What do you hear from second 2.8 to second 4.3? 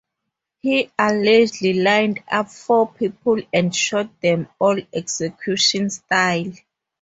people and shot